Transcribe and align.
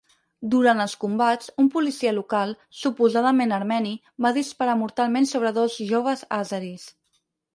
Durant 0.51 0.79
els 0.85 0.93
combats, 1.01 1.49
un 1.63 1.67
policia 1.73 2.13
local, 2.19 2.55
suposadament 2.79 3.53
armeni, 3.59 3.93
va 4.27 4.33
disparar 4.39 4.77
mortalment 4.79 5.31
sobre 5.33 5.55
dos 5.61 5.77
joves 5.93 6.25
àzeris. 6.41 6.89